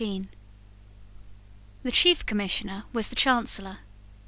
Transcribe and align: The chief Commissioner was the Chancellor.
The 1.83 1.91
chief 1.91 2.25
Commissioner 2.25 2.85
was 2.91 3.09
the 3.09 3.15
Chancellor. 3.15 3.81